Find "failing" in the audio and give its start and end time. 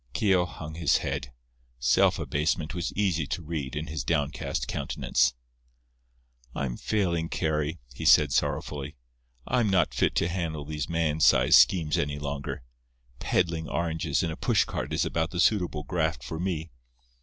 6.75-7.29